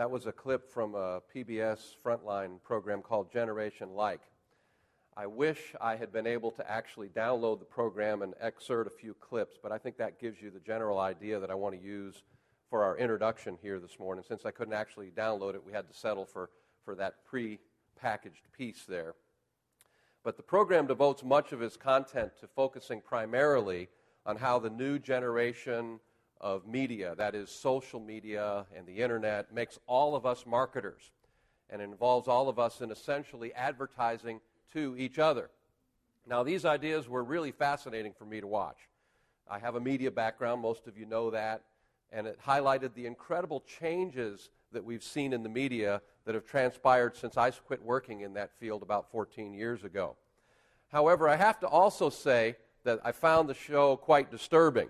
[0.00, 4.22] That was a clip from a PBS Frontline program called Generation Like.
[5.14, 9.12] I wish I had been able to actually download the program and excerpt a few
[9.12, 12.22] clips, but I think that gives you the general idea that I want to use
[12.70, 14.24] for our introduction here this morning.
[14.26, 16.48] Since I couldn't actually download it, we had to settle for,
[16.82, 17.58] for that pre
[18.00, 19.12] packaged piece there.
[20.24, 23.90] But the program devotes much of its content to focusing primarily
[24.24, 26.00] on how the new generation
[26.40, 31.10] of media, that is, social media and the internet, makes all of us marketers
[31.68, 34.40] and involves all of us in essentially advertising
[34.72, 35.50] to each other.
[36.26, 38.88] Now, these ideas were really fascinating for me to watch.
[39.48, 41.62] I have a media background, most of you know that,
[42.12, 47.16] and it highlighted the incredible changes that we've seen in the media that have transpired
[47.16, 50.16] since I quit working in that field about 14 years ago.
[50.92, 54.88] However, I have to also say that I found the show quite disturbing,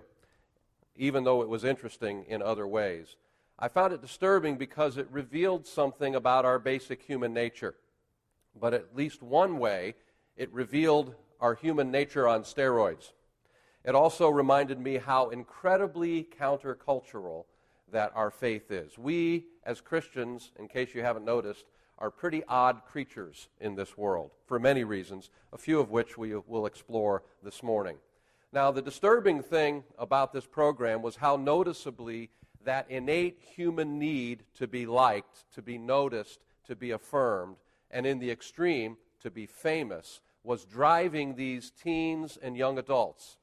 [0.95, 3.15] even though it was interesting in other ways.
[3.57, 7.75] I found it disturbing because it revealed something about our basic human nature.
[8.59, 9.95] But at least one way,
[10.35, 13.11] it revealed our human nature on steroids.
[13.83, 17.45] It also reminded me how incredibly countercultural
[17.91, 18.97] that our faith is.
[18.97, 21.65] We, as Christians, in case you haven't noticed,
[21.97, 26.35] are pretty odd creatures in this world for many reasons, a few of which we
[26.35, 27.97] will explore this morning.
[28.53, 32.29] Now, the disturbing thing about this program was how noticeably
[32.65, 37.55] that innate human need to be liked, to be noticed, to be affirmed,
[37.89, 43.37] and in the extreme, to be famous, was driving these teens and young adults.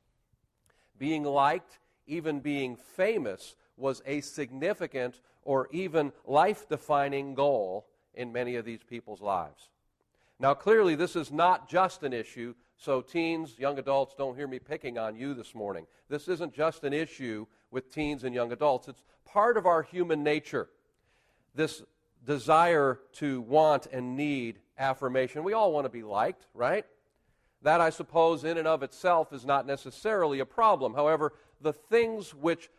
[0.98, 8.56] Being liked, even being famous, was a significant or even life defining goal in many
[8.56, 9.70] of these people's lives.
[10.38, 14.60] Now, clearly, this is not just an issue, so teens, young adults, don't hear me
[14.60, 15.86] picking on you this morning.
[16.08, 20.22] This isn't just an issue with teens and young adults, it's part of our human
[20.22, 20.68] nature.
[21.54, 21.82] This
[22.24, 25.44] desire to want and need affirmation.
[25.44, 26.86] We all want to be liked, right?
[27.62, 30.94] That, I suppose, in and of itself is not necessarily a problem.
[30.94, 32.70] However, the things which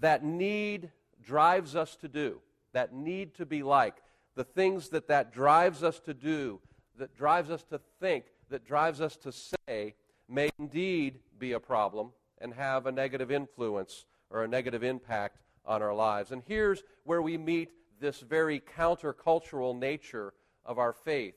[0.00, 0.90] that need
[1.22, 2.40] drives us to do,
[2.72, 4.00] that need to be liked,
[4.34, 6.60] the things that that drives us to do,
[6.98, 8.24] that drives us to think,
[8.54, 9.96] that drives us to say,
[10.28, 15.82] may indeed be a problem and have a negative influence or a negative impact on
[15.82, 16.30] our lives.
[16.30, 20.34] And here's where we meet this very countercultural nature
[20.64, 21.34] of our faith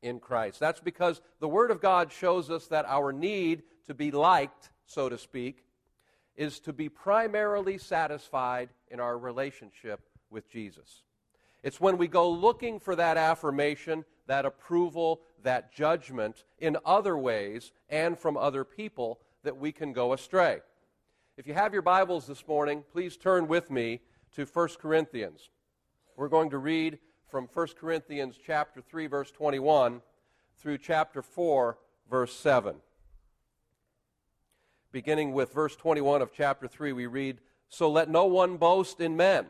[0.00, 0.58] in Christ.
[0.58, 5.10] That's because the Word of God shows us that our need to be liked, so
[5.10, 5.66] to speak,
[6.36, 11.02] is to be primarily satisfied in our relationship with Jesus.
[11.62, 17.72] It's when we go looking for that affirmation, that approval, that judgment in other ways
[17.88, 20.60] and from other people that we can go astray.
[21.36, 24.02] If you have your Bibles this morning, please turn with me
[24.36, 25.50] to 1 Corinthians.
[26.16, 30.00] We're going to read from 1 Corinthians chapter 3 verse 21
[30.58, 31.76] through chapter 4
[32.08, 32.76] verse 7.
[34.92, 39.16] Beginning with verse 21 of chapter 3 we read, "So let no one boast in
[39.16, 39.48] men,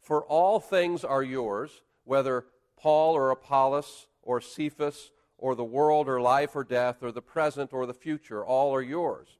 [0.00, 2.46] for all things are yours, whether
[2.76, 7.72] Paul or Apollos or Cephas or the world or life or death or the present
[7.72, 9.38] or the future, all are yours.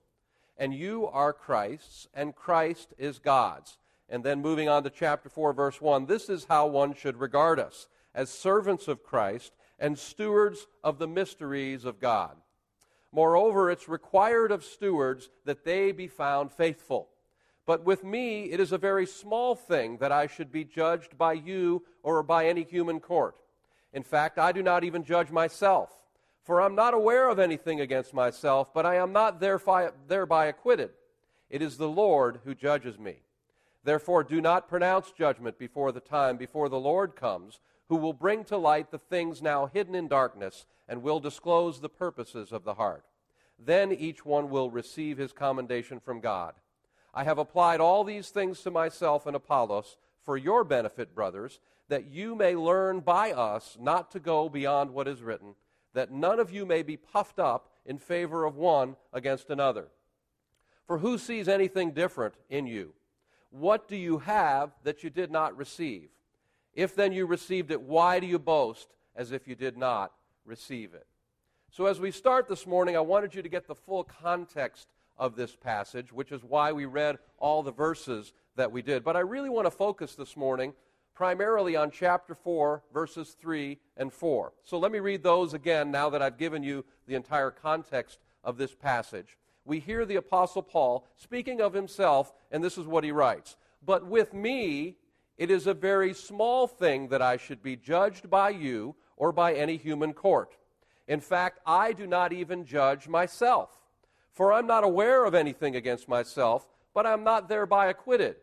[0.56, 3.78] And you are Christ's, and Christ is God's.
[4.08, 7.58] And then moving on to chapter 4, verse 1 this is how one should regard
[7.58, 12.36] us as servants of Christ and stewards of the mysteries of God.
[13.12, 17.08] Moreover, it's required of stewards that they be found faithful.
[17.66, 21.32] But with me, it is a very small thing that I should be judged by
[21.32, 23.36] you or by any human court.
[23.94, 25.91] In fact, I do not even judge myself,
[26.43, 30.91] for I'm not aware of anything against myself, but I am not thereby acquitted.
[31.49, 33.21] It is the Lord who judges me.
[33.84, 38.44] Therefore, do not pronounce judgment before the time, before the Lord comes, who will bring
[38.44, 42.75] to light the things now hidden in darkness and will disclose the purposes of the
[42.75, 43.05] heart.
[43.59, 46.55] Then each one will receive his commendation from God.
[47.15, 52.06] I have applied all these things to myself and Apollos for your benefit, brothers, that
[52.06, 55.54] you may learn by us not to go beyond what is written,
[55.92, 59.88] that none of you may be puffed up in favor of one against another.
[60.86, 62.92] For who sees anything different in you?
[63.50, 66.08] What do you have that you did not receive?
[66.75, 70.12] If then you received it, why do you boast as if you did not
[70.44, 71.06] receive it?
[71.70, 75.37] So, as we start this morning, I wanted you to get the full context of
[75.37, 79.04] this passage, which is why we read all the verses that we did.
[79.04, 80.72] But I really want to focus this morning
[81.14, 84.52] primarily on chapter 4, verses 3 and 4.
[84.64, 88.56] So let me read those again now that I've given you the entire context of
[88.58, 93.12] this passage we hear the Apostle Paul speaking of himself, and this is what he
[93.12, 94.96] writes But with me,
[95.37, 99.55] It is a very small thing that I should be judged by you or by
[99.55, 100.56] any human court.
[101.08, 103.70] In fact, I do not even judge myself.
[104.32, 108.37] For I'm not aware of anything against myself, but I'm not thereby acquitted.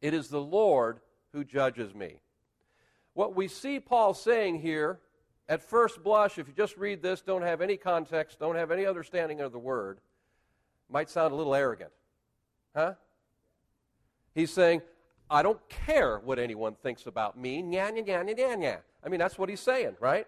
[0.00, 1.00] It is the Lord
[1.36, 2.14] who judges me.
[3.12, 5.00] What we see Paul saying here,
[5.48, 8.86] at first blush, if you just read this, don't have any context, don't have any
[8.86, 10.00] understanding of the word,
[10.88, 11.90] might sound a little arrogant.
[12.74, 12.94] Huh?
[14.34, 14.80] He's saying,
[15.30, 17.62] I don't care what anyone thinks about me.
[17.62, 18.78] Nya, nya, nya, nya, nya.
[19.04, 20.26] I mean, that's what he's saying, right?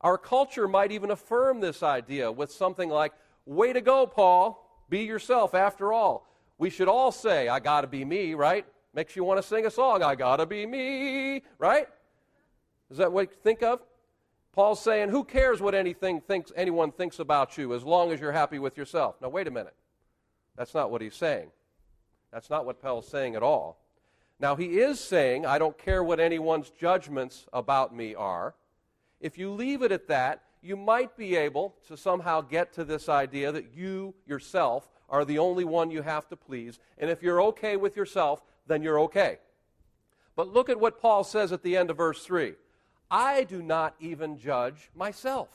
[0.00, 3.12] Our culture might even affirm this idea with something like,
[3.44, 4.64] Way to go, Paul.
[4.90, 6.26] Be yourself after all.
[6.58, 8.66] We should all say, I got to be me, right?
[8.98, 11.86] Makes you want to sing a song, I got to be me, right?
[12.90, 13.80] Is that what you think of?
[14.52, 18.32] Paul's saying, Who cares what anything thinks, anyone thinks about you as long as you're
[18.32, 19.14] happy with yourself?
[19.22, 19.76] Now, wait a minute.
[20.56, 21.52] That's not what he's saying.
[22.32, 23.78] That's not what Paul's saying at all.
[24.40, 28.56] Now, he is saying, I don't care what anyone's judgments about me are.
[29.20, 33.08] If you leave it at that, you might be able to somehow get to this
[33.08, 36.80] idea that you yourself are the only one you have to please.
[36.98, 39.38] And if you're okay with yourself, then you're okay.
[40.36, 42.54] But look at what Paul says at the end of verse 3
[43.10, 45.48] I do not even judge myself.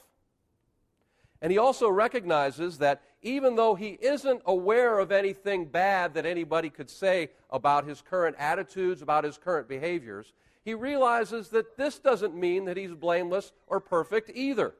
[1.41, 6.69] And he also recognizes that even though he isn't aware of anything bad that anybody
[6.69, 10.33] could say about his current attitudes, about his current behaviors,
[10.63, 14.73] he realizes that this doesn't mean that he's blameless or perfect either.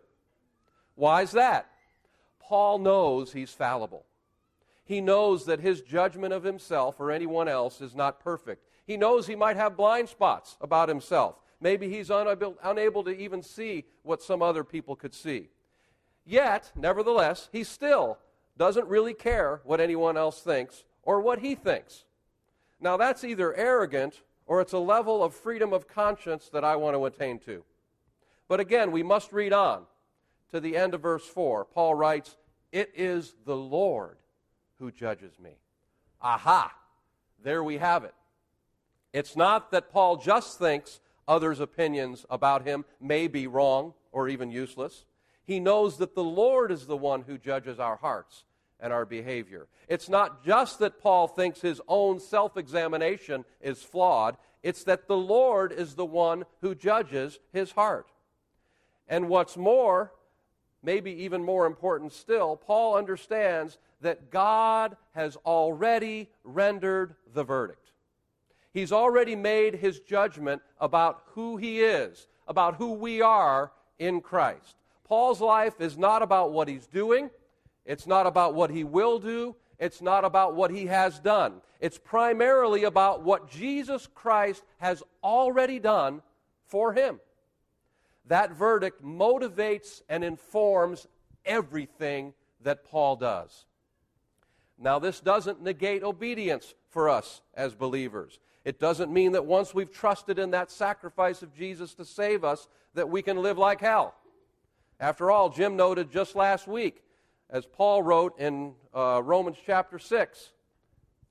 [0.95, 1.69] Why is that?
[2.39, 4.05] Paul knows he's fallible.
[4.85, 8.65] He knows that his judgment of himself or anyone else is not perfect.
[8.85, 11.39] He knows he might have blind spots about himself.
[11.61, 15.49] Maybe he's unable, unable to even see what some other people could see.
[16.25, 18.17] Yet, nevertheless, he still
[18.57, 22.03] doesn't really care what anyone else thinks or what he thinks.
[22.81, 26.95] Now, that's either arrogant or it's a level of freedom of conscience that I want
[26.95, 27.63] to attain to.
[28.49, 29.83] But again, we must read on
[30.51, 31.65] to the end of verse 4.
[31.65, 32.35] Paul writes,
[32.73, 34.17] It is the Lord
[34.79, 35.51] who judges me.
[36.21, 36.73] Aha!
[37.43, 38.13] There we have it.
[39.11, 44.51] It's not that Paul just thinks others' opinions about him may be wrong or even
[44.51, 45.05] useless.
[45.45, 48.45] He knows that the Lord is the one who judges our hearts
[48.79, 49.67] and our behavior.
[49.87, 55.17] It's not just that Paul thinks his own self examination is flawed, it's that the
[55.17, 58.07] Lord is the one who judges his heart.
[59.07, 60.13] And what's more,
[60.83, 67.91] maybe even more important still, Paul understands that God has already rendered the verdict.
[68.73, 74.75] He's already made his judgment about who he is, about who we are in Christ.
[75.03, 77.29] Paul's life is not about what he's doing,
[77.85, 81.61] it's not about what he will do, it's not about what he has done.
[81.79, 86.21] It's primarily about what Jesus Christ has already done
[86.67, 87.19] for him.
[88.27, 91.07] That verdict motivates and informs
[91.45, 93.65] everything that Paul does.
[94.77, 98.39] Now, this doesn't negate obedience for us as believers.
[98.65, 102.67] It doesn't mean that once we've trusted in that sacrifice of Jesus to save us,
[102.93, 104.15] that we can live like hell.
[104.99, 107.03] After all, Jim noted just last week,
[107.49, 110.51] as Paul wrote in uh, Romans chapter 6,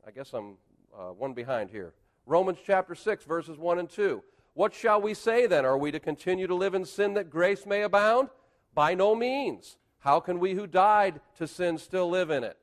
[0.07, 0.57] I guess I'm
[0.97, 1.95] uh, one behind here.
[2.27, 4.23] Romans chapter 6, verses 1 and 2.
[4.55, 5.65] What shall we say then?
[5.65, 8.29] Are we to continue to live in sin that grace may abound?
[8.75, 9.79] By no means.
[10.01, 12.59] How can we who died to sin still live in it?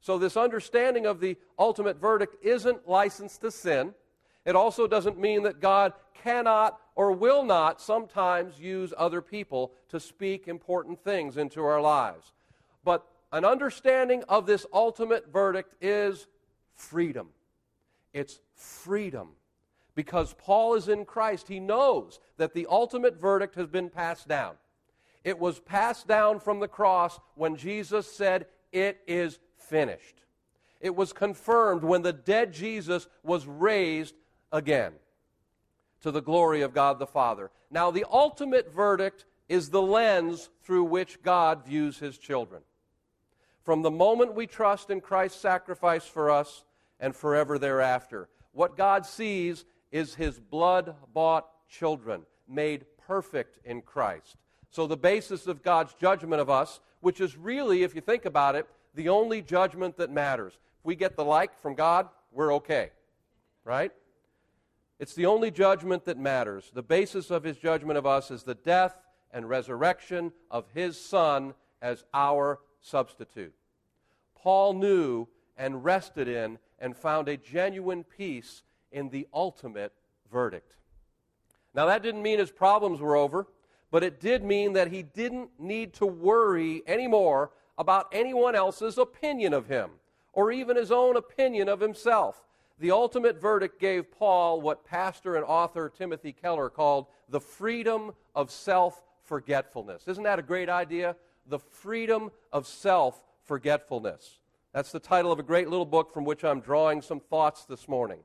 [0.00, 3.94] So, this understanding of the ultimate verdict isn't license to sin.
[4.44, 9.98] It also doesn't mean that God cannot or will not sometimes use other people to
[9.98, 12.32] speak important things into our lives.
[12.84, 16.28] But an understanding of this ultimate verdict is
[16.74, 17.30] freedom.
[18.12, 19.30] It's freedom.
[19.96, 24.54] Because Paul is in Christ, he knows that the ultimate verdict has been passed down.
[25.24, 30.22] It was passed down from the cross when Jesus said, It is finished.
[30.80, 34.14] It was confirmed when the dead Jesus was raised
[34.52, 34.92] again
[36.02, 37.50] to the glory of God the Father.
[37.70, 42.62] Now, the ultimate verdict is the lens through which God views his children.
[43.64, 46.64] From the moment we trust in Christ's sacrifice for us
[47.00, 49.64] and forever thereafter, what God sees
[49.96, 54.36] is his blood bought children made perfect in Christ.
[54.70, 58.56] So, the basis of God's judgment of us, which is really, if you think about
[58.56, 60.52] it, the only judgment that matters.
[60.80, 62.90] If we get the like from God, we're okay.
[63.64, 63.90] Right?
[64.98, 66.70] It's the only judgment that matters.
[66.74, 68.94] The basis of his judgment of us is the death
[69.32, 73.54] and resurrection of his Son as our substitute.
[74.34, 75.26] Paul knew
[75.56, 78.62] and rested in and found a genuine peace
[78.92, 79.92] in the ultimate
[80.30, 80.76] verdict.
[81.74, 83.46] Now, that didn't mean his problems were over,
[83.90, 89.52] but it did mean that he didn't need to worry anymore about anyone else's opinion
[89.52, 89.90] of him
[90.32, 92.42] or even his own opinion of himself.
[92.78, 98.50] The ultimate verdict gave Paul what pastor and author Timothy Keller called the freedom of
[98.50, 100.06] self forgetfulness.
[100.06, 101.16] Isn't that a great idea?
[101.46, 104.40] The freedom of self forgetfulness.
[104.74, 107.88] That's the title of a great little book from which I'm drawing some thoughts this
[107.88, 108.18] morning.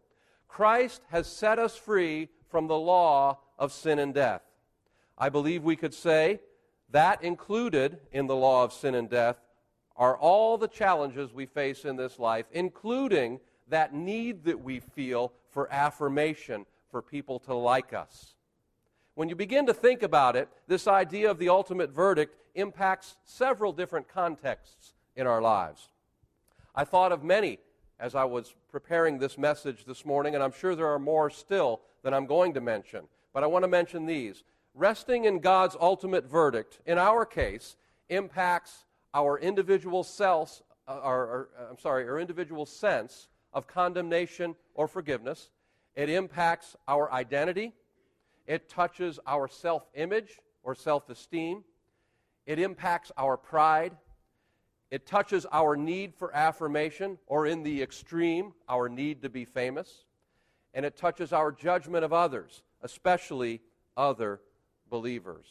[0.51, 4.41] Christ has set us free from the law of sin and death.
[5.17, 6.41] I believe we could say
[6.89, 9.38] that included in the law of sin and death
[9.96, 13.39] are all the challenges we face in this life, including
[13.70, 18.36] that need that we feel for affirmation, for people to like us.
[19.15, 23.72] When you begin to think about it, this idea of the ultimate verdict impacts several
[23.72, 25.88] different contexts in our lives.
[26.75, 27.60] I thought of many
[28.01, 31.81] as I was preparing this message this morning, and I'm sure there are more still
[32.03, 33.05] that I'm going to mention.
[33.31, 34.43] But I want to mention these.
[34.74, 37.75] Resting in God's ultimate verdict, in our case,
[38.10, 44.55] impacts our individual selves, uh, our, our, uh, I'm sorry, our individual sense of condemnation
[44.74, 45.51] or forgiveness.
[45.96, 47.74] It impacts our identity.
[48.48, 51.63] It touches our self image or self esteem.
[52.48, 53.96] It impacts our pride.
[54.91, 60.03] It touches our need for affirmation, or in the extreme, our need to be famous.
[60.74, 63.62] And it touches our judgment of others, especially
[63.95, 64.41] other
[64.89, 65.45] believers.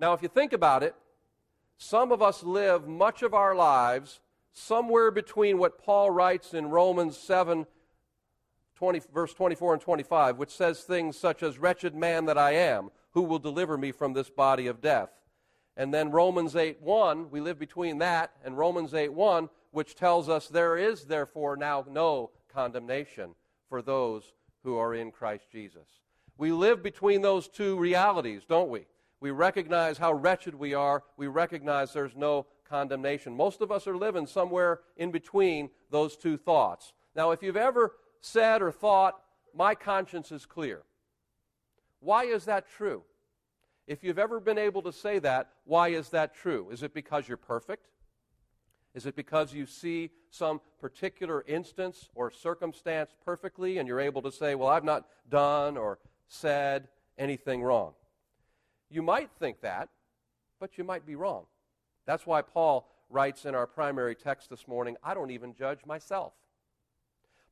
[0.00, 0.94] Now, if you think about it,
[1.76, 4.20] some of us live much of our lives
[4.52, 7.66] somewhere between what Paul writes in Romans 7,
[8.76, 12.90] 20, verse 24 and 25, which says things such as, Wretched man that I am,
[13.10, 15.10] who will deliver me from this body of death?
[15.76, 20.28] And then Romans 8 1, we live between that and Romans 8 1, which tells
[20.28, 23.34] us there is therefore now no condemnation
[23.68, 25.86] for those who are in Christ Jesus.
[26.38, 28.86] We live between those two realities, don't we?
[29.20, 31.02] We recognize how wretched we are.
[31.16, 33.36] We recognize there's no condemnation.
[33.36, 36.92] Most of us are living somewhere in between those two thoughts.
[37.14, 39.14] Now, if you've ever said or thought,
[39.54, 40.82] my conscience is clear,
[42.00, 43.02] why is that true?
[43.86, 46.68] If you've ever been able to say that, why is that true?
[46.70, 47.88] Is it because you're perfect?
[48.94, 54.32] Is it because you see some particular instance or circumstance perfectly and you're able to
[54.32, 55.98] say, well, I've not done or
[56.28, 56.88] said
[57.18, 57.92] anything wrong?
[58.88, 59.88] You might think that,
[60.60, 61.44] but you might be wrong.
[62.06, 66.32] That's why Paul writes in our primary text this morning, I don't even judge myself.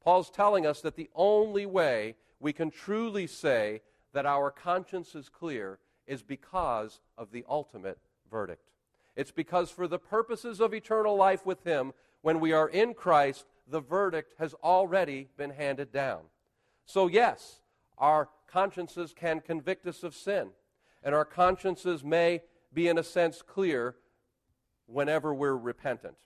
[0.02, 5.28] Paul's telling us that the only way we can truly say that our conscience is
[5.28, 5.78] clear
[6.12, 7.98] is because of the ultimate
[8.30, 8.68] verdict.
[9.16, 13.46] It's because, for the purposes of eternal life with Him, when we are in Christ,
[13.66, 16.20] the verdict has already been handed down.
[16.84, 17.60] So, yes,
[17.96, 20.50] our consciences can convict us of sin,
[21.02, 22.42] and our consciences may
[22.74, 23.96] be, in a sense, clear
[24.84, 26.16] whenever we're repentant.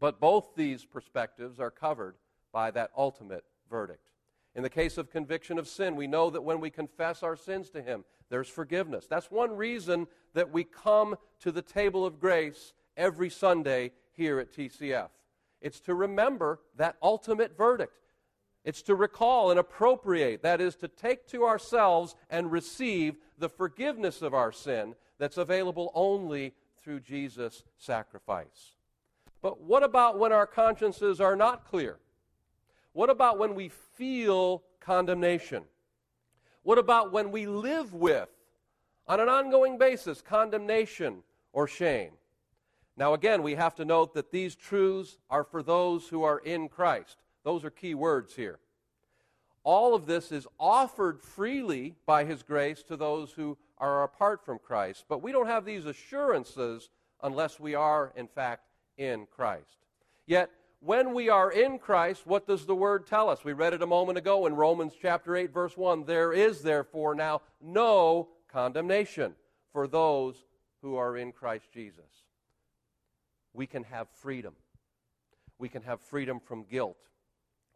[0.00, 2.16] But both these perspectives are covered
[2.52, 4.08] by that ultimate verdict.
[4.54, 7.70] In the case of conviction of sin, we know that when we confess our sins
[7.70, 9.06] to Him, there's forgiveness.
[9.08, 14.52] That's one reason that we come to the table of grace every Sunday here at
[14.52, 15.08] TCF.
[15.60, 17.92] It's to remember that ultimate verdict.
[18.64, 24.22] It's to recall and appropriate, that is, to take to ourselves and receive the forgiveness
[24.22, 28.76] of our sin that's available only through Jesus' sacrifice.
[29.42, 31.98] But what about when our consciences are not clear?
[32.94, 35.64] What about when we feel condemnation?
[36.62, 38.30] What about when we live with,
[39.06, 41.22] on an ongoing basis, condemnation
[41.52, 42.12] or shame?
[42.96, 46.68] Now, again, we have to note that these truths are for those who are in
[46.68, 47.16] Christ.
[47.42, 48.60] Those are key words here.
[49.64, 54.60] All of this is offered freely by His grace to those who are apart from
[54.60, 55.06] Christ.
[55.08, 56.90] But we don't have these assurances
[57.22, 59.78] unless we are, in fact, in Christ.
[60.26, 60.50] Yet,
[60.84, 63.42] when we are in Christ, what does the word tell us?
[63.42, 66.04] We read it a moment ago in Romans chapter 8 verse 1.
[66.04, 69.34] There is therefore now no condemnation
[69.72, 70.44] for those
[70.82, 72.04] who are in Christ Jesus.
[73.54, 74.54] We can have freedom.
[75.58, 76.98] We can have freedom from guilt.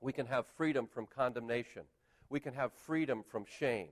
[0.02, 1.84] We can have freedom from condemnation.
[2.28, 3.88] We can have freedom from shame.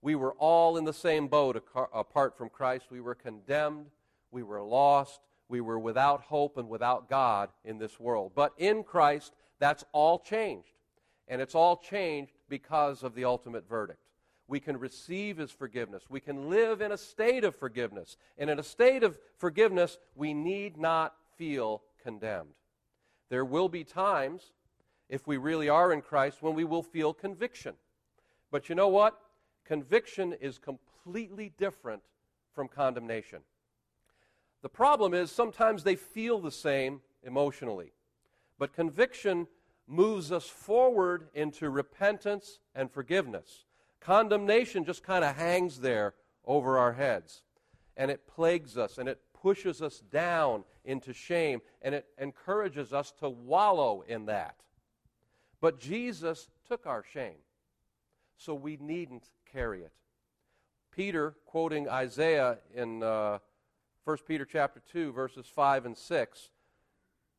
[0.00, 2.86] We were all in the same boat apart from Christ.
[2.90, 3.86] We were condemned.
[4.30, 5.20] We were lost.
[5.48, 8.32] We were without hope and without God in this world.
[8.34, 10.72] But in Christ, that's all changed.
[11.28, 14.00] And it's all changed because of the ultimate verdict.
[14.48, 16.04] We can receive His forgiveness.
[16.08, 18.16] We can live in a state of forgiveness.
[18.38, 22.54] And in a state of forgiveness, we need not feel condemned.
[23.28, 24.52] There will be times,
[25.08, 27.74] if we really are in Christ, when we will feel conviction.
[28.52, 29.18] But you know what?
[29.64, 32.02] Conviction is completely different
[32.54, 33.40] from condemnation.
[34.66, 37.92] The problem is sometimes they feel the same emotionally.
[38.58, 39.46] But conviction
[39.86, 43.64] moves us forward into repentance and forgiveness.
[44.00, 47.42] Condemnation just kind of hangs there over our heads.
[47.96, 53.12] And it plagues us and it pushes us down into shame and it encourages us
[53.20, 54.56] to wallow in that.
[55.60, 57.38] But Jesus took our shame,
[58.36, 59.92] so we needn't carry it.
[60.90, 63.38] Peter, quoting Isaiah in uh,
[64.06, 66.50] 1 Peter chapter 2, verses 5 and 6,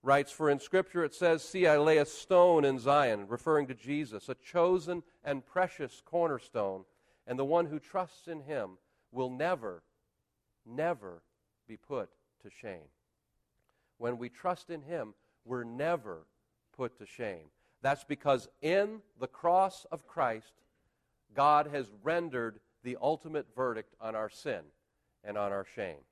[0.04, 3.74] writes, For in Scripture it says, See, I lay a stone in Zion, referring to
[3.74, 6.84] Jesus, a chosen and precious cornerstone,
[7.26, 8.72] and the one who trusts in him
[9.14, 9.82] will never,
[10.66, 11.22] never
[11.70, 12.10] be put
[12.44, 12.90] to shame.
[13.98, 15.14] When we trust in him,
[15.46, 16.28] we're never
[16.76, 17.48] put to shame.
[17.82, 20.52] That's because in the cross of Christ,
[21.34, 24.64] God has rendered the ultimate verdict on our sin
[25.24, 26.04] and on our shame.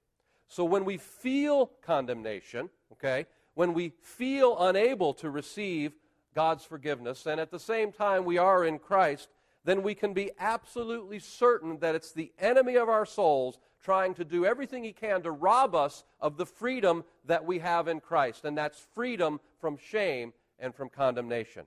[0.47, 3.25] So when we feel condemnation, okay,
[3.55, 5.93] when we feel unable to receive
[6.33, 9.29] God's forgiveness, and at the same time we are in Christ,
[9.63, 14.25] then we can be absolutely certain that it's the enemy of our souls trying to
[14.25, 18.45] do everything he can to rob us of the freedom that we have in Christ,
[18.45, 21.65] and that's freedom from shame and from condemnation.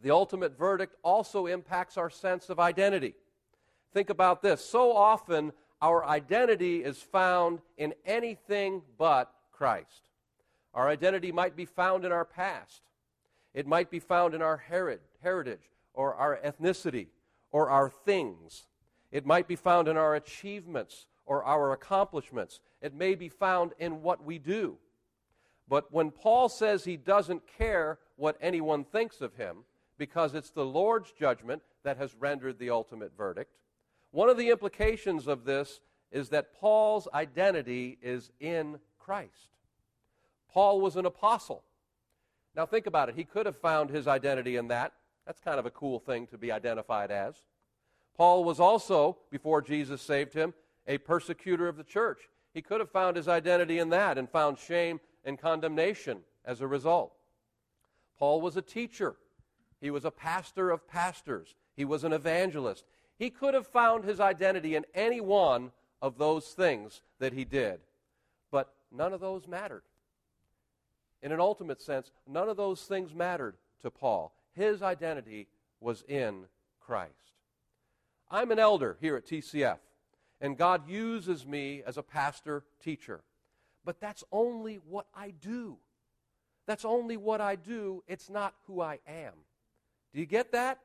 [0.00, 3.14] The ultimate verdict also impacts our sense of identity.
[3.92, 4.64] Think about this.
[4.64, 10.02] So often, our identity is found in anything but Christ.
[10.74, 12.82] Our identity might be found in our past.
[13.54, 17.08] It might be found in our heritage or our ethnicity
[17.50, 18.66] or our things.
[19.10, 22.60] It might be found in our achievements or our accomplishments.
[22.82, 24.76] It may be found in what we do.
[25.68, 29.58] But when Paul says he doesn't care what anyone thinks of him,
[29.96, 33.50] because it's the Lord's judgment that has rendered the ultimate verdict,
[34.10, 39.50] one of the implications of this is that Paul's identity is in Christ.
[40.50, 41.62] Paul was an apostle.
[42.56, 43.14] Now, think about it.
[43.14, 44.92] He could have found his identity in that.
[45.26, 47.34] That's kind of a cool thing to be identified as.
[48.16, 50.54] Paul was also, before Jesus saved him,
[50.86, 52.28] a persecutor of the church.
[52.52, 56.66] He could have found his identity in that and found shame and condemnation as a
[56.66, 57.12] result.
[58.18, 59.16] Paul was a teacher,
[59.80, 62.84] he was a pastor of pastors, he was an evangelist.
[63.18, 67.80] He could have found his identity in any one of those things that he did,
[68.50, 69.82] but none of those mattered
[71.22, 74.32] in an ultimate sense, none of those things mattered to Paul.
[74.54, 75.48] His identity
[75.80, 76.44] was in
[76.80, 77.12] Christ.
[78.30, 79.78] I'm an elder here at TCF,
[80.40, 83.22] and God uses me as a pastor teacher.
[83.84, 85.78] But that's only what I do.
[86.66, 88.02] That's only what I do.
[88.06, 89.32] It's not who I am.
[90.12, 90.78] Do you get that?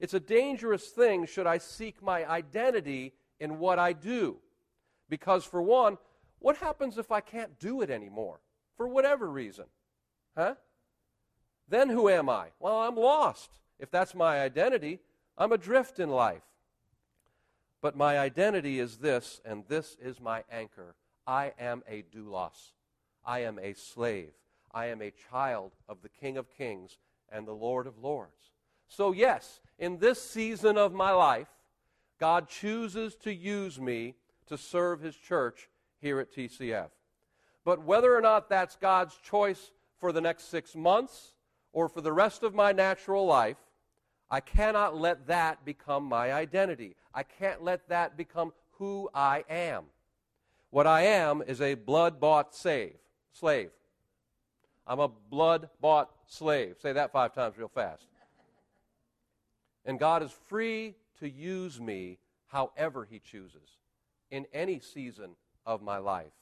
[0.00, 4.38] It's a dangerous thing should I seek my identity in what I do.
[5.08, 5.98] Because, for one,
[6.38, 8.40] what happens if I can't do it anymore?
[8.76, 9.66] For whatever reason.
[10.36, 10.54] Huh?
[11.68, 12.48] Then who am I?
[12.58, 13.50] Well, I'm lost.
[13.78, 15.00] If that's my identity,
[15.36, 16.42] I'm adrift in life.
[17.82, 20.94] But my identity is this, and this is my anchor.
[21.26, 22.72] I am a doulos.
[23.24, 24.32] I am a slave.
[24.72, 26.98] I am a child of the King of Kings
[27.30, 28.52] and the Lord of Lords.
[28.90, 31.46] So, yes, in this season of my life,
[32.18, 35.68] God chooses to use me to serve His church
[36.00, 36.88] here at TCF.
[37.64, 41.34] But whether or not that's God's choice for the next six months
[41.72, 43.58] or for the rest of my natural life,
[44.28, 46.96] I cannot let that become my identity.
[47.14, 49.84] I can't let that become who I am.
[50.70, 53.70] What I am is a blood bought slave.
[54.84, 56.76] I'm a blood bought slave.
[56.82, 58.09] Say that five times real fast.
[59.84, 63.78] And God is free to use me however He chooses
[64.30, 66.32] in any season of my life.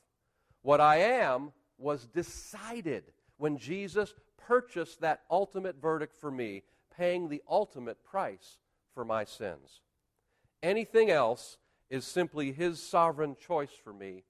[0.62, 3.04] What I am was decided
[3.36, 6.62] when Jesus purchased that ultimate verdict for me,
[6.96, 8.58] paying the ultimate price
[8.94, 9.82] for my sins.
[10.62, 11.58] Anything else
[11.90, 14.24] is simply His sovereign choice for me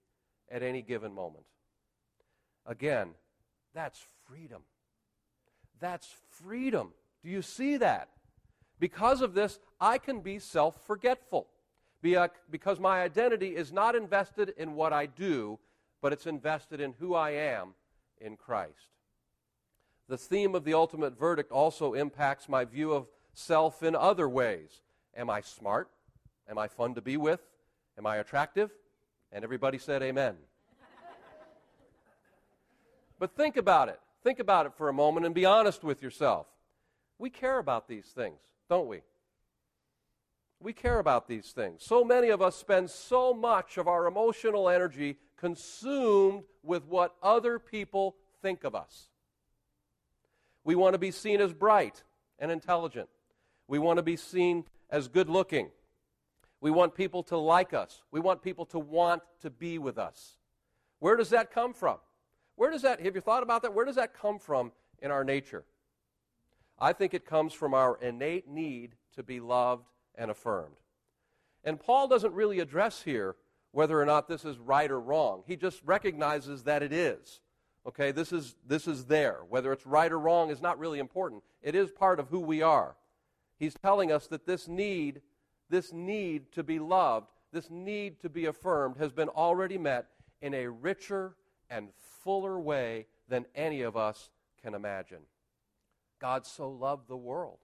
[0.51, 1.45] at any given moment.
[2.67, 3.11] Again,
[3.75, 4.63] that's freedom.
[5.81, 6.93] That's freedom.
[7.23, 8.11] Do you see that?
[8.79, 11.49] Because of this, I can be self forgetful.
[12.05, 15.59] Uh, because my identity is not invested in what I do,
[16.01, 17.75] but it's invested in who I am
[18.21, 18.93] in Christ.
[20.09, 24.81] The theme of the ultimate verdict also impacts my view of self in other ways.
[25.17, 25.91] Am I smart?
[26.49, 27.41] Am I fun to be with?
[27.99, 28.71] Am I attractive?
[29.33, 30.37] And everybody said amen.
[33.19, 34.01] but think about it.
[34.23, 36.47] Think about it for a moment and be honest with yourself.
[37.19, 38.39] We care about these things,
[38.69, 39.01] don't we?
[40.61, 41.85] We care about these things.
[41.85, 47.59] So many of us spend so much of our emotional energy consumed with what other
[47.59, 49.09] people think of us.
[50.65, 52.03] We want to be seen as bright
[52.39, 53.09] and intelligent.
[53.69, 55.71] We want to be seen as good looking.
[56.61, 58.03] We want people to like us.
[58.11, 60.39] We want people to want to be with us.
[60.99, 61.99] Where does that come from?
[62.57, 63.73] Where does that, have you thought about that?
[63.73, 65.65] Where does that come from in our nature?
[66.79, 70.77] I think it comes from our innate need to be loved and affirmed.
[71.65, 73.37] And Paul doesn't really address here
[73.73, 75.43] whether or not this is right or wrong.
[75.47, 77.41] He just recognizes that it is.
[77.87, 79.41] Okay, this is, this is there.
[79.49, 81.43] Whether it's right or wrong is not really important.
[81.63, 82.97] It is part of who we are.
[83.59, 85.21] He's telling us that this need,
[85.69, 90.07] this need to be loved, this need to be affirmed has been already met
[90.41, 91.35] in a richer
[91.71, 91.89] and
[92.23, 94.31] fuller way than any of us
[94.63, 95.21] can imagine.
[96.19, 97.59] God so loved the world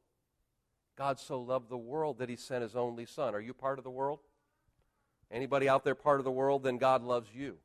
[0.97, 3.35] God so loved the world that he sent his only son.
[3.35, 4.21] Are you part of the world?
[5.31, 6.63] Anybody out there part of the world?
[6.63, 7.57] Then God loves you.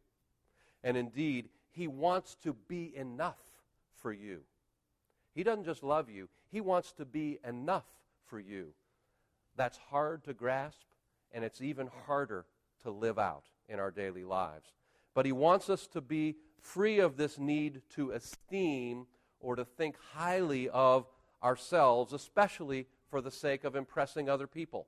[0.84, 3.40] And indeed, he wants to be enough
[4.02, 4.42] for you.
[5.36, 7.86] He doesn't just love you, he wants to be enough
[8.26, 8.70] for you.
[9.56, 10.88] That's hard to grasp,
[11.32, 12.46] and it's even harder
[12.84, 14.72] to live out in our daily lives.
[15.14, 19.06] But he wants us to be free of this need to esteem
[19.40, 21.06] or to think highly of
[21.44, 24.88] ourselves, especially for the sake of impressing other people.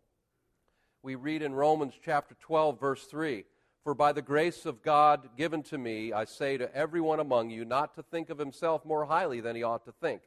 [1.03, 3.45] We read in Romans chapter 12, verse 3
[3.83, 7.65] For by the grace of God given to me, I say to everyone among you
[7.65, 10.21] not to think of himself more highly than he ought to think,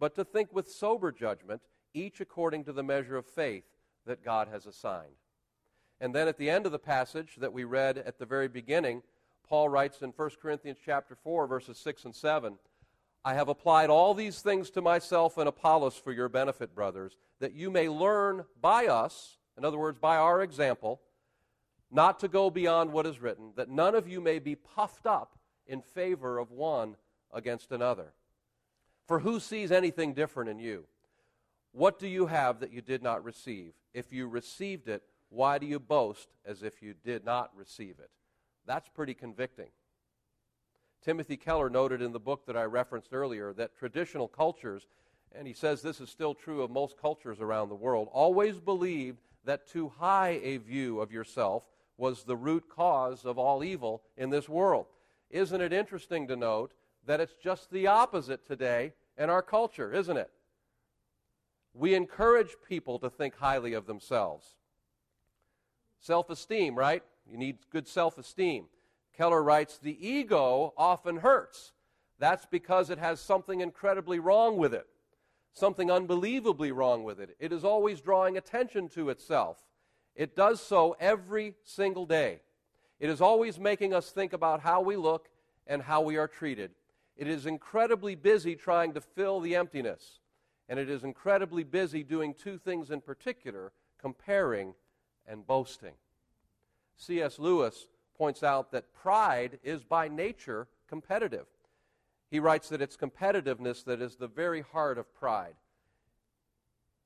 [0.00, 1.60] but to think with sober judgment,
[1.92, 3.64] each according to the measure of faith
[4.06, 5.16] that God has assigned.
[6.00, 9.02] And then at the end of the passage that we read at the very beginning,
[9.48, 12.58] Paul writes in 1 Corinthians chapter 4 verses 6 and 7,
[13.24, 17.54] I have applied all these things to myself and Apollos for your benefit, brothers, that
[17.54, 21.00] you may learn by us, in other words, by our example,
[21.90, 25.38] not to go beyond what is written, that none of you may be puffed up
[25.66, 26.96] in favor of one
[27.32, 28.12] against another.
[29.06, 30.84] For who sees anything different in you?
[31.72, 33.72] What do you have that you did not receive?
[33.92, 38.10] If you received it, why do you boast as if you did not receive it?
[38.66, 39.68] That's pretty convicting.
[41.04, 44.86] Timothy Keller noted in the book that I referenced earlier that traditional cultures,
[45.32, 49.18] and he says this is still true of most cultures around the world, always believed
[49.44, 51.64] that too high a view of yourself
[51.98, 54.86] was the root cause of all evil in this world.
[55.30, 56.72] Isn't it interesting to note
[57.06, 60.30] that it's just the opposite today in our culture, isn't it?
[61.74, 64.54] We encourage people to think highly of themselves.
[66.00, 67.02] Self esteem, right?
[67.30, 68.66] You need good self esteem.
[69.16, 71.72] Keller writes, the ego often hurts.
[72.18, 74.86] That's because it has something incredibly wrong with it,
[75.52, 77.36] something unbelievably wrong with it.
[77.38, 79.62] It is always drawing attention to itself.
[80.14, 82.40] It does so every single day.
[83.00, 85.28] It is always making us think about how we look
[85.66, 86.70] and how we are treated.
[87.16, 90.20] It is incredibly busy trying to fill the emptiness.
[90.68, 94.74] And it is incredibly busy doing two things in particular comparing
[95.26, 95.94] and boasting.
[96.96, 97.38] C.S.
[97.38, 101.46] Lewis points out that pride is by nature competitive.
[102.30, 105.54] He writes that it's competitiveness that is the very heart of pride.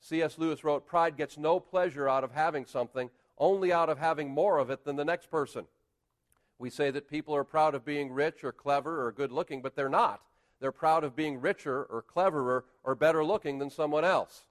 [0.01, 0.39] C.S.
[0.39, 4.59] Lewis wrote, Pride gets no pleasure out of having something, only out of having more
[4.59, 5.67] of it than the next person.
[6.59, 9.77] We say that people are proud of being rich or clever or good looking, but
[9.77, 10.21] they're not.
[10.61, 14.45] They're proud of being richer or cleverer or better looking than someone else.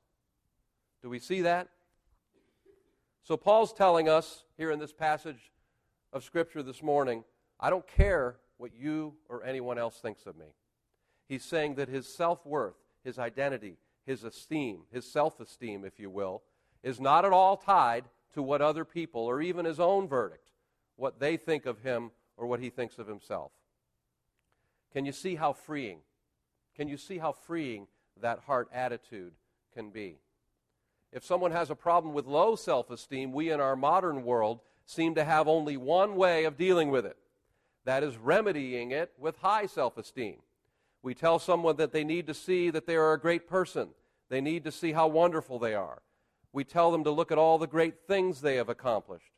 [1.02, 1.68] Do we see that?
[3.24, 5.52] So, Paul's telling us here in this passage
[6.14, 7.24] of Scripture this morning,
[7.60, 10.48] I don't care what you or anyone else thinks of me.
[11.28, 16.10] He's saying that his self worth, his identity, his esteem, his self esteem, if you
[16.10, 16.44] will,
[16.84, 20.50] is not at all tied to what other people or even his own verdict,
[20.96, 23.52] what they think of him or what he thinks of himself.
[24.94, 26.00] Can you see how freeing?
[26.76, 27.88] Can you see how freeing
[28.22, 29.34] that heart attitude
[29.74, 30.18] can be?
[31.12, 35.14] If someone has a problem with low self esteem, we in our modern world seem
[35.16, 37.18] to have only one way of dealing with it
[37.88, 40.38] that is, remedying it with high self esteem.
[41.02, 43.90] We tell someone that they need to see that they are a great person,
[44.30, 46.02] they need to see how wonderful they are.
[46.52, 49.32] We tell them to look at all the great things they have accomplished.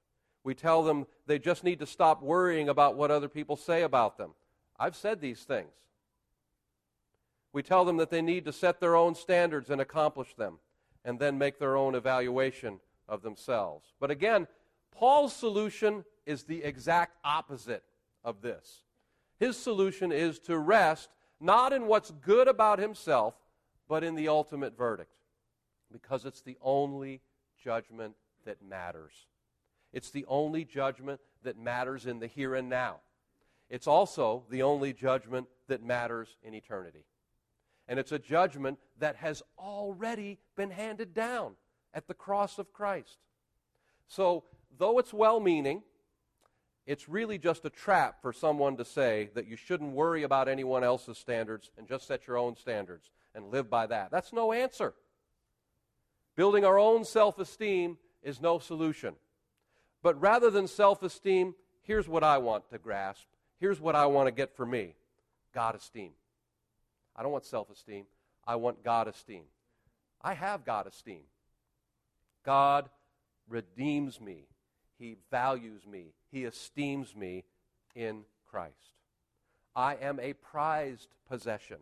[0.44, 4.18] We tell them they just need to stop worrying about what other people say about
[4.18, 4.32] them.
[4.80, 5.70] I've said these things.
[7.54, 10.60] We tell them that they need to set their own standards and accomplish them,
[11.06, 13.94] and then make their own evaluation of themselves.
[14.00, 14.48] But again,
[14.92, 17.84] Paul's solution is the exact opposite
[18.24, 18.84] of this.
[19.40, 23.36] His solution is to rest not in what's good about himself,
[23.88, 25.14] but in the ultimate verdict,
[25.92, 27.22] because it's the only
[27.64, 29.14] judgment that matters.
[29.94, 32.98] It's the only judgment that matters in the here and now.
[33.70, 37.06] It's also the only judgment that matters in eternity.
[37.88, 41.54] And it's a judgment that has already been handed down
[41.94, 43.18] at the cross of Christ.
[44.08, 44.44] So,
[44.78, 45.84] though it's well meaning,
[46.86, 50.84] it's really just a trap for someone to say that you shouldn't worry about anyone
[50.84, 54.10] else's standards and just set your own standards and live by that.
[54.12, 54.94] That's no answer.
[56.36, 59.16] Building our own self esteem is no solution.
[60.02, 61.54] But rather than self esteem,
[61.84, 63.26] here's what I want to grasp.
[63.60, 64.96] Here's what I want to get for me
[65.54, 66.12] God esteem.
[67.16, 68.06] I don't want self esteem.
[68.48, 69.44] I want God esteem.
[70.22, 71.22] I have God esteem.
[72.46, 72.90] God
[73.48, 74.48] redeems me.
[75.00, 76.14] He values me.
[76.32, 77.46] He esteems me
[77.96, 78.74] in Christ.
[79.76, 81.78] I am a prized possession,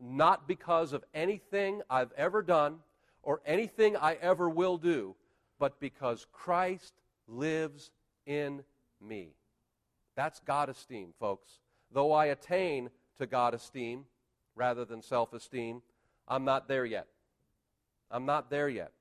[0.00, 2.78] not because of anything I've ever done
[3.22, 5.16] or anything I ever will do,
[5.58, 6.94] but because Christ
[7.26, 7.90] lives
[8.24, 8.62] in
[9.00, 9.34] me.
[10.14, 11.58] That's God esteem, folks.
[11.92, 14.04] Though I attain to God esteem,
[14.60, 15.82] rather than self esteem.
[16.28, 17.06] I'm not there yet.
[18.10, 18.92] I'm not there yet.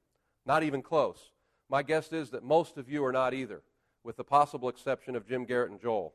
[0.45, 1.31] Not even close.
[1.69, 3.61] My guess is that most of you are not either,
[4.03, 6.13] with the possible exception of Jim Garrett and Joel.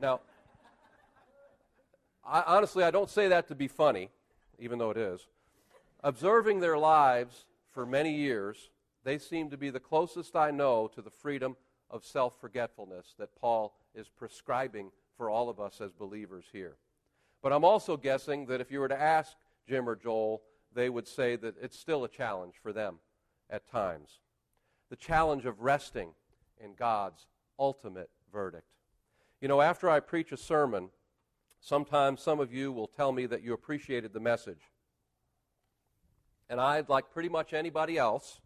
[0.00, 0.20] Now,
[2.24, 4.08] I, honestly, I don't say that to be funny,
[4.58, 5.26] even though it is.
[6.02, 8.70] Observing their lives for many years,
[9.04, 11.56] they seem to be the closest I know to the freedom
[11.90, 16.76] of self forgetfulness that Paul is prescribing for all of us as believers here.
[17.42, 19.36] But I'm also guessing that if you were to ask
[19.68, 20.42] Jim or Joel,
[20.74, 22.98] they would say that it's still a challenge for them
[23.50, 24.21] at times.
[24.92, 26.10] The challenge of resting
[26.62, 27.26] in God's
[27.58, 28.66] ultimate verdict.
[29.40, 30.90] You know, after I preach a sermon,
[31.62, 34.60] sometimes some of you will tell me that you appreciated the message.
[36.50, 38.42] And I, like pretty much anybody else,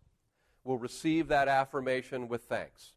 [0.63, 2.93] will receive that affirmation with thanks.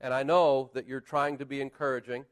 [0.00, 2.24] And I know that you're trying to be encouraging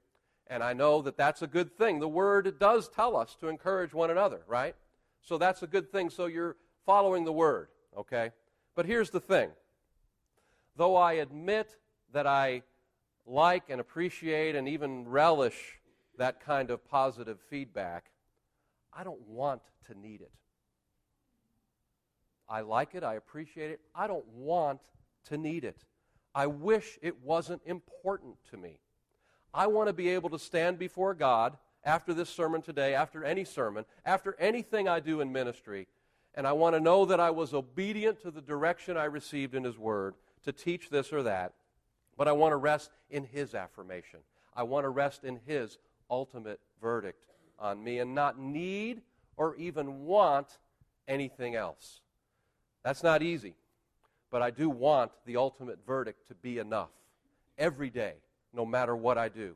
[0.46, 2.00] and I know that that's a good thing.
[2.00, 4.76] The Word does tell us to encourage one another, right?
[5.20, 6.08] So that's a good thing.
[6.08, 7.68] So you're following the Word,
[7.98, 8.30] okay?
[8.74, 9.50] But here's the thing
[10.76, 11.76] though I admit
[12.12, 12.62] that I
[13.26, 15.78] like and appreciate and even relish
[16.18, 18.10] that kind of positive feedback,
[18.92, 20.32] I don't want to need it.
[22.48, 24.80] I like it, I appreciate it, I don't want
[25.28, 25.84] to need it.
[26.34, 28.78] I wish it wasn't important to me.
[29.54, 33.44] I want to be able to stand before God after this sermon today, after any
[33.44, 35.88] sermon, after anything I do in ministry,
[36.34, 39.64] and I want to know that I was obedient to the direction I received in
[39.64, 41.52] His Word to teach this or that,
[42.16, 44.20] but I want to rest in His affirmation.
[44.54, 45.78] I want to rest in His
[46.10, 47.24] ultimate verdict
[47.58, 49.02] on me and not need
[49.36, 50.58] or even want
[51.08, 52.00] anything else.
[52.84, 53.54] That's not easy,
[54.30, 56.90] but I do want the ultimate verdict to be enough
[57.56, 58.14] every day
[58.52, 59.54] no matter what I do.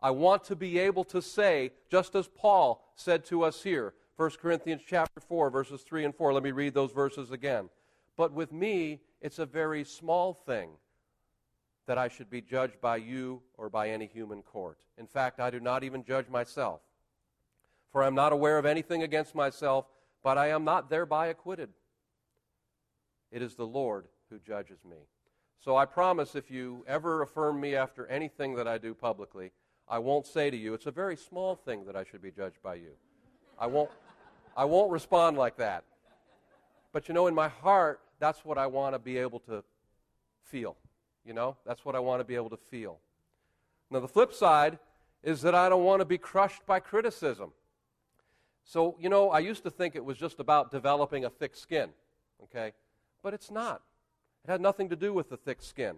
[0.00, 4.30] I want to be able to say, just as Paul said to us here, 1
[4.40, 6.32] Corinthians chapter 4, verses 3 and 4.
[6.32, 7.70] Let me read those verses again.
[8.16, 10.70] But with me, it's a very small thing
[11.86, 14.78] that I should be judged by you or by any human court.
[14.98, 16.80] In fact, I do not even judge myself.
[17.90, 19.86] For I am not aware of anything against myself,
[20.22, 21.70] but I am not thereby acquitted.
[23.30, 24.96] It is the Lord who judges me.
[25.60, 29.52] So I promise if you ever affirm me after anything that I do publicly,
[29.88, 32.62] I won't say to you, it's a very small thing that I should be judged
[32.62, 32.92] by you.
[33.58, 33.90] I won't,
[34.56, 35.84] I won't respond like that.
[36.92, 39.64] But you know, in my heart, that's what I want to be able to
[40.44, 40.76] feel.
[41.26, 43.00] You know, that's what I want to be able to feel.
[43.90, 44.78] Now, the flip side
[45.24, 47.50] is that I don't want to be crushed by criticism.
[48.64, 51.90] So, you know, I used to think it was just about developing a thick skin,
[52.44, 52.70] okay?
[53.24, 53.82] But it's not.
[54.44, 55.96] It had nothing to do with the thick skin.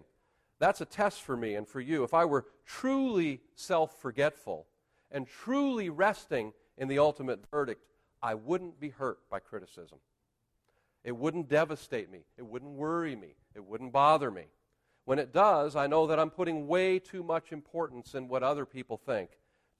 [0.57, 2.03] That's a test for me and for you.
[2.03, 4.65] If I were truly self forgetful
[5.11, 7.85] and truly resting in the ultimate verdict,
[8.19, 9.99] I wouldn't be hurt by criticism.
[11.05, 12.25] It wouldn't devastate me.
[12.35, 13.35] It wouldn't worry me.
[13.53, 14.45] It wouldn't bother me.
[15.05, 18.65] When it does, I know that I'm putting way too much importance in what other
[18.65, 19.29] people think,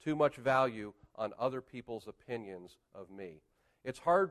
[0.02, 3.40] too much value on other people's opinions of me.
[3.84, 4.30] It's hard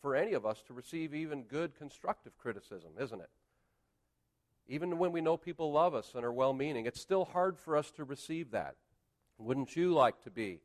[0.00, 3.30] for any of us to receive even good constructive criticism, isn't it?
[4.66, 7.76] Even when we know people love us and are well meaning, it's still hard for
[7.76, 8.74] us to receive that.
[9.38, 10.58] Wouldn't you like to be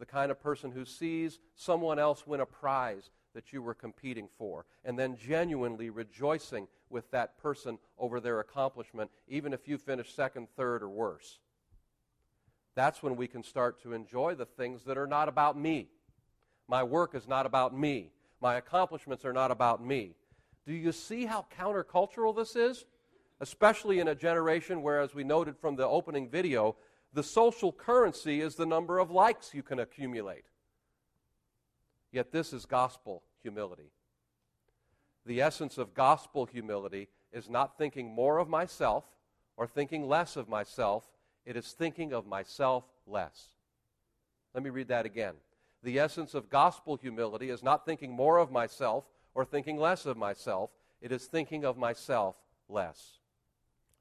[0.00, 4.28] the kind of person who sees someone else win a prize that you were competing
[4.38, 10.14] for and then genuinely rejoicing with that person over their accomplishment, even if you finish
[10.14, 11.40] second, third, or worse?
[12.74, 15.88] That's when we can start to enjoy the things that are not about me.
[16.68, 18.10] My work is not about me.
[18.40, 20.16] My accomplishments are not about me.
[20.66, 22.84] Do you see how countercultural this is?
[23.40, 26.76] especially in a generation where, as we noted from the opening video,
[27.12, 30.44] the social currency is the number of likes you can accumulate.
[32.14, 33.90] Yet this is gospel humility.
[35.26, 39.02] The essence of gospel humility is not thinking more of myself
[39.56, 41.10] or thinking less of myself,
[41.44, 43.48] it is thinking of myself less.
[44.54, 45.34] Let me read that again.
[45.82, 50.16] The essence of gospel humility is not thinking more of myself or thinking less of
[50.16, 52.36] myself, it is thinking of myself
[52.68, 53.18] less.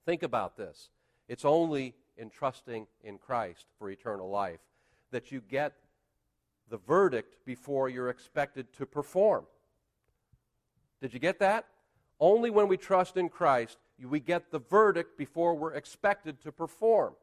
[0.05, 0.91] Think about this.
[1.27, 4.59] It's only in trusting in Christ for eternal life
[5.09, 5.73] that you get
[6.69, 9.45] the verdict before you're expected to perform.
[11.01, 11.65] Did you get that?
[12.19, 17.13] Only when we trust in Christ we get the verdict before we're expected to perform.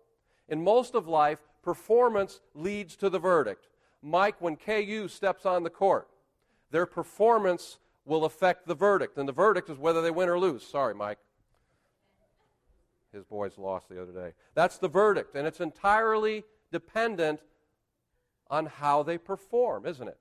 [0.49, 3.69] In most of life, performance leads to the verdict.
[4.03, 6.09] Mike, when KU steps on the court,
[6.71, 10.67] their performance will affect the verdict, and the verdict is whether they win or lose.
[10.67, 11.19] Sorry, Mike.
[13.13, 14.33] His boys lost the other day.
[14.55, 17.41] That's the verdict, and it's entirely dependent
[18.51, 20.19] on how they perform, isn't it?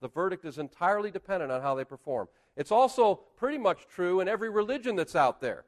[0.00, 2.28] The verdict is entirely dependent on how they perform.
[2.56, 5.64] It's also pretty much true in every religion that's out there,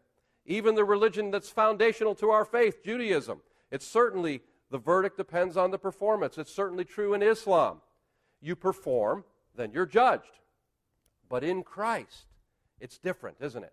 [0.47, 3.41] even the religion that's foundational to our faith, Judaism.
[3.71, 6.39] It's certainly, the verdict depends on the performance.
[6.39, 7.81] It's certainly true in Islam.
[8.41, 9.25] You perform,
[9.57, 10.39] then you're judged.
[11.29, 12.27] But in Christ,
[12.81, 13.73] it's different, isn't it?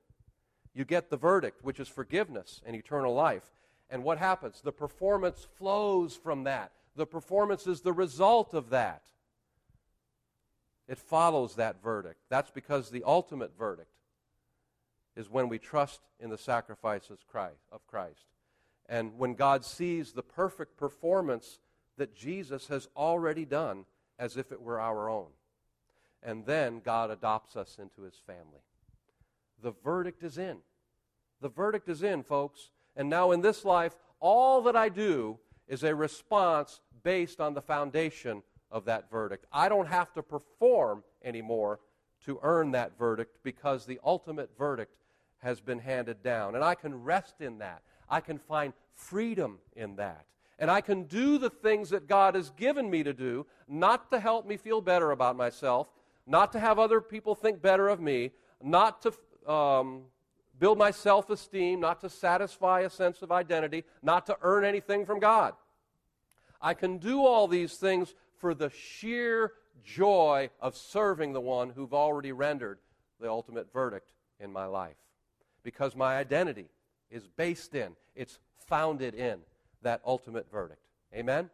[0.74, 3.52] You get the verdict, which is forgiveness and eternal life.
[3.90, 4.62] And what happens?
[4.62, 6.72] The performance flows from that.
[6.96, 9.04] The performance is the result of that.
[10.88, 12.20] It follows that verdict.
[12.30, 13.92] That's because the ultimate verdict
[15.16, 17.20] is when we trust in the sacrifices
[17.72, 18.26] of Christ.
[18.90, 21.60] And when God sees the perfect performance
[21.98, 23.86] that Jesus has already done
[24.20, 25.28] as if it were our own.
[26.24, 28.62] And then God adopts us into his family.
[29.62, 30.58] The verdict is in.
[31.42, 32.70] The verdict is in, folks.
[32.96, 37.62] And now in this life, all that I do is a response based on the
[37.62, 39.46] foundation of that verdict.
[39.52, 41.80] I don't have to perform anymore
[42.26, 44.96] to earn that verdict because the ultimate verdict
[45.40, 46.56] has been handed down.
[46.56, 47.82] And I can rest in that.
[48.10, 50.26] I can find freedom in that.
[50.60, 54.20] And I can do the things that God has given me to do, not to
[54.20, 55.88] help me feel better about myself,
[56.28, 60.04] not to have other people think better of me, not to um,
[60.62, 65.06] build my self esteem, not to satisfy a sense of identity, not to earn anything
[65.06, 65.56] from God.
[66.62, 71.96] I can do all these things for the sheer joy of serving the one who've
[71.96, 72.78] already rendered
[73.20, 74.96] the ultimate verdict in my life.
[75.64, 76.68] Because my identity
[77.10, 79.40] is based in, it's founded in
[79.82, 80.82] that ultimate verdict.
[81.16, 81.50] Amen?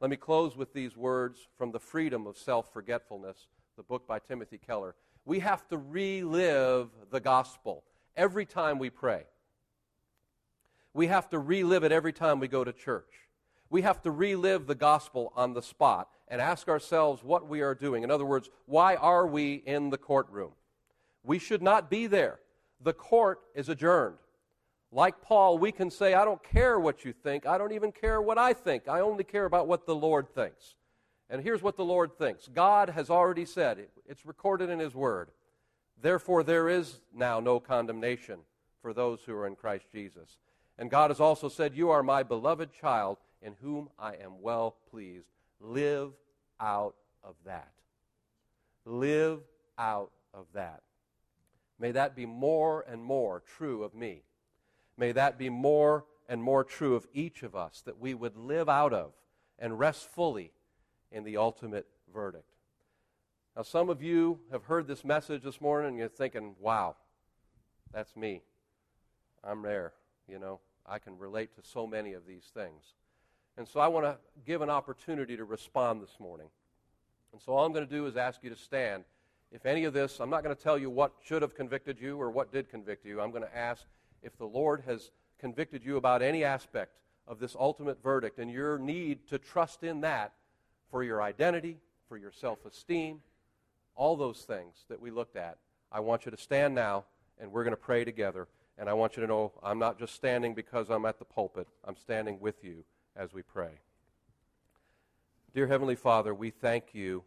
[0.00, 4.18] Let me close with these words from The Freedom of Self Forgetfulness the book by
[4.18, 4.96] Timothy Keller.
[5.24, 7.84] We have to relive the gospel
[8.18, 9.22] every time we pray.
[10.92, 13.28] We have to relive it every time we go to church.
[13.70, 17.74] We have to relive the gospel on the spot and ask ourselves what we are
[17.74, 18.02] doing.
[18.02, 20.52] In other words, why are we in the courtroom?
[21.22, 22.40] We should not be there.
[22.82, 24.16] The court is adjourned.
[24.90, 27.46] Like Paul, we can say, I don't care what you think.
[27.46, 28.88] I don't even care what I think.
[28.88, 30.74] I only care about what the Lord thinks.
[31.30, 35.28] And here's what the Lord thinks God has already said, it's recorded in His Word.
[36.00, 38.40] Therefore, there is now no condemnation
[38.80, 40.38] for those who are in Christ Jesus.
[40.78, 44.76] And God has also said, You are my beloved child, in whom I am well
[44.90, 45.26] pleased.
[45.60, 46.12] Live
[46.60, 47.72] out of that.
[48.84, 49.40] Live
[49.76, 50.82] out of that.
[51.78, 54.22] May that be more and more true of me.
[54.96, 58.68] May that be more and more true of each of us, that we would live
[58.68, 59.12] out of
[59.58, 60.52] and rest fully
[61.10, 62.57] in the ultimate verdict.
[63.58, 66.94] Now, some of you have heard this message this morning and you're thinking, wow,
[67.92, 68.40] that's me.
[69.42, 69.94] I'm there.
[70.28, 72.94] You know, I can relate to so many of these things.
[73.56, 74.16] And so I want to
[74.46, 76.46] give an opportunity to respond this morning.
[77.32, 79.02] And so all I'm going to do is ask you to stand.
[79.50, 82.16] If any of this, I'm not going to tell you what should have convicted you
[82.16, 83.20] or what did convict you.
[83.20, 83.82] I'm going to ask
[84.22, 86.92] if the Lord has convicted you about any aspect
[87.26, 90.32] of this ultimate verdict and your need to trust in that
[90.92, 91.78] for your identity,
[92.08, 93.20] for your self esteem,
[93.98, 95.58] all those things that we looked at.
[95.92, 97.04] I want you to stand now,
[97.38, 98.48] and we're going to pray together.
[98.78, 101.66] And I want you to know I'm not just standing because I'm at the pulpit,
[101.84, 102.84] I'm standing with you
[103.14, 103.80] as we pray.
[105.52, 107.24] Dear Heavenly Father, we thank you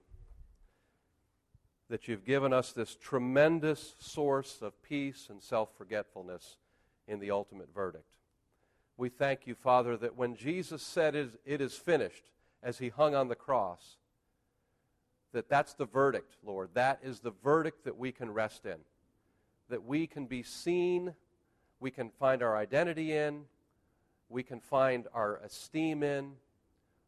[1.89, 6.57] that you've given us this tremendous source of peace and self forgetfulness
[7.07, 8.15] in the ultimate verdict.
[8.95, 12.31] We thank you, Father, that when Jesus said it is finished,
[12.63, 13.97] as he hung on the cross.
[15.33, 16.69] That that's the verdict, Lord.
[16.73, 18.77] That is the verdict that we can rest in.
[19.69, 21.13] That we can be seen
[21.81, 23.45] we can find our identity in,
[24.29, 26.33] we can find our esteem in.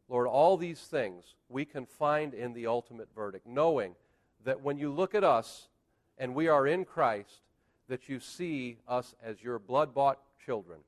[0.10, 3.96] Lord, all these things we can find in the ultimate verdict, knowing
[4.44, 5.70] that when you look at us
[6.18, 7.42] and we are in Christ,
[7.88, 10.80] that you see us as your blood bought children.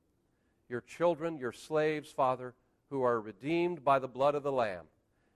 [0.67, 2.55] Your children, your slaves, Father,
[2.89, 4.85] who are redeemed by the blood of the Lamb.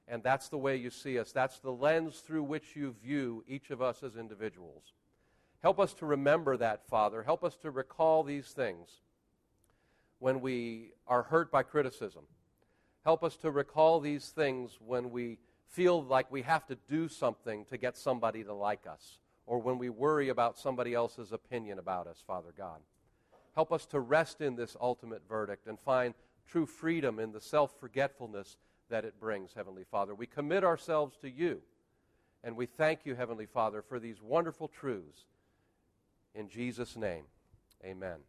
[0.09, 1.31] And that's the way you see us.
[1.31, 4.93] That's the lens through which you view each of us as individuals.
[5.61, 7.21] Help us to remember that, Father.
[7.21, 8.89] Help us to recall these things
[10.17, 12.23] when we are hurt by criticism.
[13.05, 15.37] Help us to recall these things when we
[15.67, 19.77] feel like we have to do something to get somebody to like us, or when
[19.77, 22.79] we worry about somebody else's opinion about us, Father God.
[23.53, 26.13] Help us to rest in this ultimate verdict and find
[26.47, 28.57] true freedom in the self forgetfulness
[28.89, 30.13] that it brings, Heavenly Father.
[30.13, 31.61] We commit ourselves to you,
[32.43, 35.25] and we thank you, Heavenly Father, for these wonderful truths.
[36.35, 37.23] In Jesus' name,
[37.83, 38.19] amen.